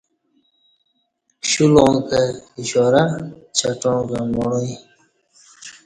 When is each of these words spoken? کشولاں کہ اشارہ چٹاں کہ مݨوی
کشولاں 1.41 1.93
کہ 2.09 2.21
اشارہ 2.61 3.03
چٹاں 3.57 3.99
کہ 4.09 4.19
مݨوی 4.35 4.73